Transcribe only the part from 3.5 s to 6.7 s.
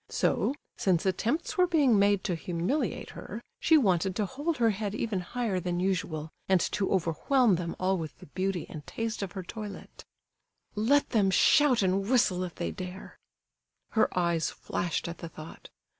she wanted to hold her head even higher than usual, and